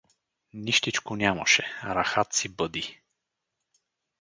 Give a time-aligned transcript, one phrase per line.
[0.53, 2.99] —Нищичко нямаше, рахат си бъди.